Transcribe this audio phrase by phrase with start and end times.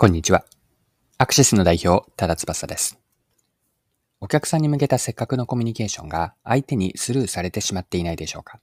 [0.00, 0.46] こんにちは。
[1.18, 2.98] アクシスの代表、多田翼です。
[4.22, 8.60] お客さんに向けたせっかくのコミュニケーションが相手にスルーされてしまっていないでしょうか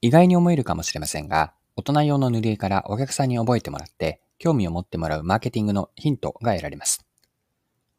[0.00, 7.04] 意外に思えるかもしれませんが、大人用の塗り絵からお客さんに覚えてもらって興味を持ってもらうマーケティングのヒントが得られます。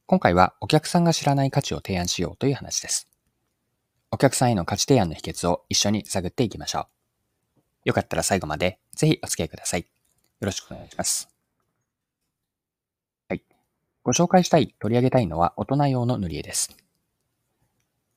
[0.07, 3.07] 今回はお客さんが知らない価値を提案しようという話です。
[4.09, 6.87] お客さんへの価値提案の秘訣を一緒に探っていきましょ
[7.85, 7.89] う。
[7.89, 9.81] よかったら最後までぜひお付き合いください。
[9.81, 9.85] よ
[10.41, 11.34] ろしくお願いします。
[14.05, 16.77] ご紹介したい、取り上げたいのは大人用の塗り絵です。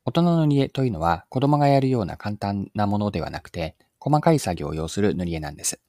[0.05, 5.81] 大人の塗り絵というのは子供がやるような簡単なものではなくて、細かい作業を要する塗り絵なんです。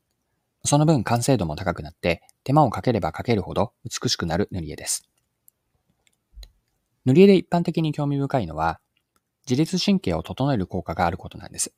[0.63, 5.03] その分完成度も高くなって、手間をかければかけるほど美しくなる塗り絵です。
[7.03, 8.80] 塗り絵で一般的に興味深いのは、
[9.50, 11.73] 自律神経を整える効果があることなんです。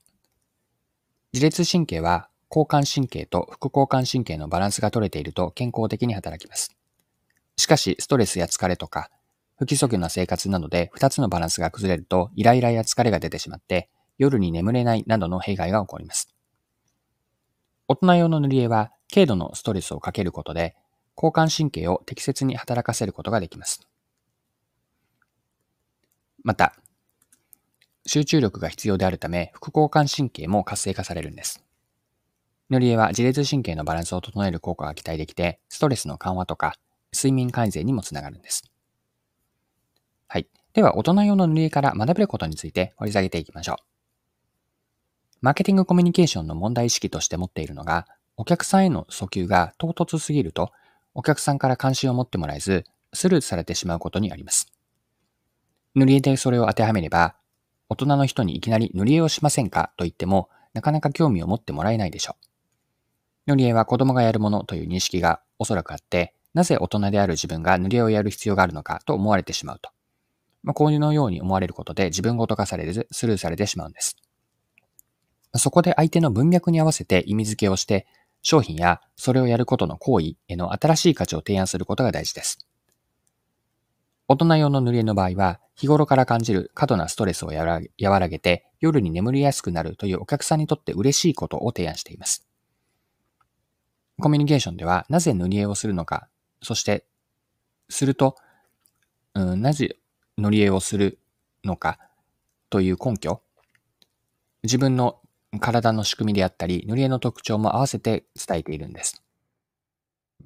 [1.32, 6.76] 自律神経は交感神経と副交感神経のバランスが取れていると健康的に働きます。
[7.56, 9.10] しかし、ストレスや疲れとか、
[9.56, 16.34] 不規則な生活などで2つのバランスが崩れると、イライラや疲れが出てしまって、夜に眠れないなどの弊害が起こります。
[17.88, 20.74] 大人用の塗り絵は、軽度のストレスをかけることで、
[21.16, 23.86] 交感神経を適切に働かせることができます。
[26.42, 26.74] また、
[28.06, 31.62] 集中力が必要であるため、副交感神経も活性化されるんです。
[32.70, 36.74] 塗り絵は自律神経のバランスを整える効果が期待できて、ストレスの緩和とか
[37.12, 38.64] 睡眠改善にもつながるんです。
[40.28, 40.48] はい。
[40.72, 43.76] では、大人用の塗り絵から学べることについて掘り下げていきましょう。
[45.40, 50.70] マーケティングコミュニケーションの問題意識として持っているのが、お客さんへの訴求が唐突すぎると、
[51.14, 54.72] お客さんから関心を持ってもらえず、スルーされてしまうことにあります。
[55.94, 57.34] 塗り絵でそれを当てはめれば、
[57.90, 59.92] 大人の人にいきなり塗り絵をしませんか？
[59.98, 62.46] と言っても、なかなか興味を持ってもらえないでしょう。
[63.48, 69.90] 塗り絵は子供がやるものという認識がおそらくあって、なぜ大人である自分が塗り絵をやる必要があるのかと思われてしまうと。
[70.62, 74.16] まあ、こういうのように思われることで自分ごと化されず、スルーされてしまうんです。
[75.56, 78.06] そこで相手の文脈に合わせて意味付けをして、
[78.42, 82.58] 商品やそれをやることの行為への新しい価値を提案することが大事です。
[84.28, 92.46] 大人用の塗り絵の場合は、日頃から感じる過度なストレスを和らげて、夜に眠りやすくなるというお客さんにとって嬉しいことを提案しています。
[94.20, 96.28] コミュニケーションでは、なぜ塗り絵をするのか
[96.62, 97.04] そして、
[97.88, 98.36] すると、
[99.34, 99.96] うん、なぜ
[100.38, 101.18] 乗り絵をする
[101.64, 101.98] のか
[102.70, 103.42] という根拠、
[104.62, 105.20] 自分の
[105.60, 109.22] 体の仕組みであったり、塗り絵の特徴も合わせて伝えているんです。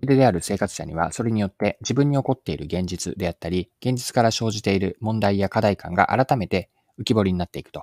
[0.01, 7.83] である生活者には、それによって自分に起こっている現実であったり、現実から生じている問題や課題感が改めて浮き彫りになっていくと。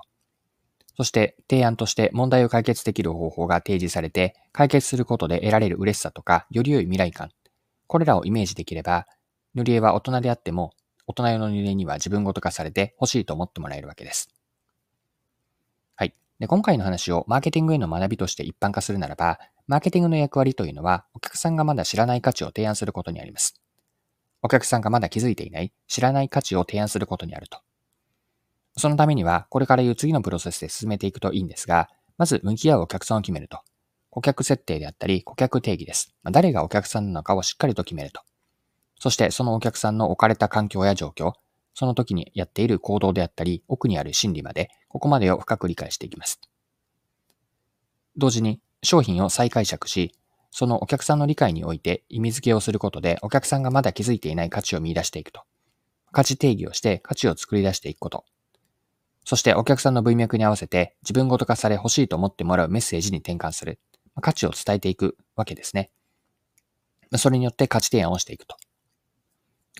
[0.96, 7.30] そして提案として問題を解決できる方法が提示されて、解決することで得られる嬉しさとか、より良い未来感
[7.86, 9.06] これらをイメージできれば、
[9.54, 10.72] 塗り絵は大人であっても、
[11.06, 14.30] 大人用の塗り絵には自分ごと化されて欲しいと思ってもらえるわけです。
[15.96, 16.14] はい。
[16.38, 23.60] で今回の話をマーケティングへの学びとして一般化するならば、マーケティングの役割というのは、お客さんがまだ知らない価値を提案することにあります。
[24.42, 27.60] お客さんがまだ気づいていない、知らない価値を提案することにあると。
[28.76, 33.60] そのためには、これから言う次のプロセスで進めていくといいんですが、まず向き合うお客さんを決めると。
[34.14, 36.14] 顧客設定であったり、顧客定義です。
[36.30, 38.20] 誰がお客さんなのかをしっかりと決めると。
[39.00, 41.32] そして、そのお客さんの置かれた環境や状況、
[41.74, 46.40] その時にやっている行動であったり、奥にある心理まで、ここまでを深く理解していきます。
[48.16, 50.14] 同時に、商品を再解釈し、
[50.52, 55.42] そのお客さんの理解において意味付けをすることで、お客さんがまだ気づいていない価値を見出していくと。
[56.12, 58.24] 価値定義をして価値を作り出していくこと。
[59.24, 63.80] そしてお客さんの文脈に合わせて自分ごと化され欲しいと思ってもらうメッセージに転換する。
[64.20, 65.90] 価値を伝えていくわけですね。
[67.16, 68.56] それによって価値提案をしていくと。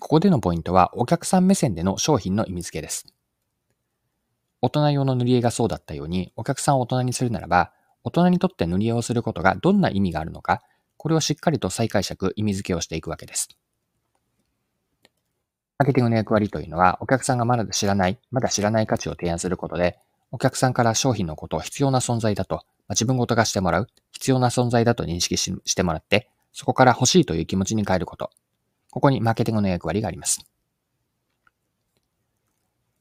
[0.01, 3.07] ここでのポイントは、お客さん目線での商品の意味付けです。
[4.61, 7.73] 大人用の塗り絵がそうだったように、お客さんを大人にするならば、
[8.03, 10.63] 大人にとって塗り絵をすることがどんな意味があるのか、
[10.97, 13.49] これをしっかりと再解釈、意味付けをしていくわけです。
[15.79, 19.99] マーケティングの役割というのは、お客さんがまだ知らない、まだ知らない価値を提案することで、
[20.31, 28.31] お客さんから商品のことを必要な存在だと、自分ごと化してもらう、必要な存在だと認識してもらって、そこから欲しいという気持ちに変えること。
[28.91, 30.45] ここにマーケティングの役割があります。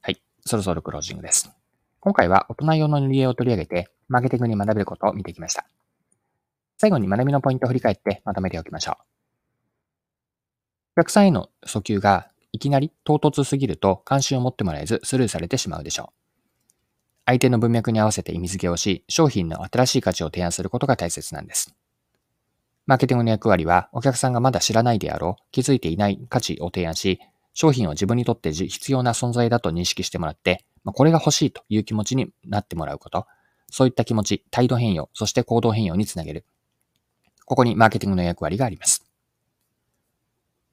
[0.00, 0.20] はい。
[0.44, 1.50] そろそろクロージングです。
[2.00, 5.66] 今回は大人用の塗り絵を取り上げて、マーケティングに学べることを見てきました。
[6.78, 8.94] 最後に学びのポイントを振り返ってまとめておきましょう。
[10.96, 16.23] お客さんへの訴求がいきなり唐突すぎると関心を持ってもらえずスルーされてしまうでしょう。
[17.26, 21.74] 相手の文脈に合わせて意味付けをし、商品の新しい価値を提案することが大切なんです。
[22.86, 27.18] マーケティングの役割は、お客さんがまだ知らないであろう、気づいていない価値を提案し、
[27.54, 33.26] 商品を自分にとって必要な存在だと認識してもらって、これが欲しいという気持ちになってもらうこと。
[33.70, 36.44] そういった気持ち、態度変容、そして行動変容につなげる。
[37.46, 39.06] ここにマーケティングの役割があります。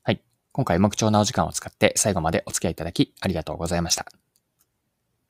[0.04, 0.22] はい。
[0.52, 4.06] 今回、目標なお時間を使って最後までお付き合いいただきありがとうございました。